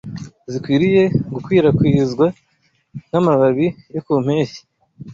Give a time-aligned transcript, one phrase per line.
[0.51, 1.03] zikwiriye
[1.33, 2.25] gukwirakwizwa
[3.07, 4.61] nk’amababi yo ku mpeshyi.